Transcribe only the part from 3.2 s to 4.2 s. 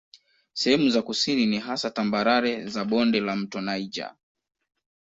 mto Niger.